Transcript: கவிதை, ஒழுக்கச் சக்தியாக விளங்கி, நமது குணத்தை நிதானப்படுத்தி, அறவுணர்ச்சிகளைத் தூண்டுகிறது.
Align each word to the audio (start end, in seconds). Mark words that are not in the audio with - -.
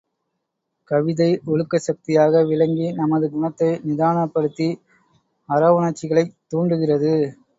கவிதை, 0.91 1.27
ஒழுக்கச் 1.45 1.85
சக்தியாக 1.87 2.41
விளங்கி, 2.43 2.87
நமது 2.91 3.29
குணத்தை 3.29 3.69
நிதானப்படுத்தி, 3.87 4.69
அறவுணர்ச்சிகளைத் 5.49 6.35
தூண்டுகிறது. 6.47 7.13